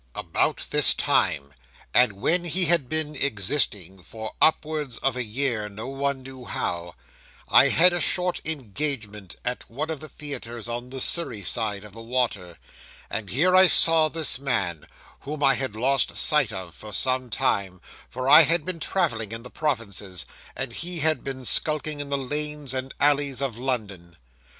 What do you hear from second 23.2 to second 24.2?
of London.